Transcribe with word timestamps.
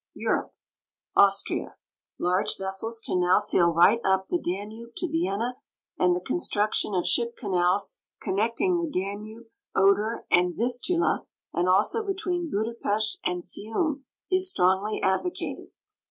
EUROPE 0.15 0.51
Austria. 1.15 1.75
Large 2.17 2.57
vessels 2.57 2.99
can 2.99 3.19
now 3.19 3.37
sail 3.37 3.71
right 3.71 4.01
up 4.03 4.29
the 4.29 4.41
Danube 4.41 4.95
to 4.95 5.07
Vienna, 5.07 5.57
and 5.99 6.15
tlie 6.15 6.25
construction 6.25 6.95
of 6.95 7.05
ship 7.05 7.37
canals 7.37 7.99
connecting 8.19 8.77
the 8.77 8.89
Danube, 8.89 9.45
Oder, 9.75 10.25
and 10.31 10.55
Vistula, 10.55 11.27
and 11.53 11.69
also 11.69 12.03
between 12.03 12.49
Budapest 12.49 13.19
and 13.23 13.47
Fiume, 13.47 14.05
is 14.31 14.49
strongly 14.49 14.99
advocated. 15.03 15.67